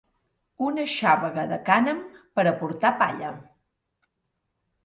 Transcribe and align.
Una 0.67 0.85
xàvega 0.93 1.43
de 1.51 1.59
cànem 1.69 2.01
per 2.39 2.47
a 2.53 2.57
portar 2.63 2.93
palla. 3.05 3.31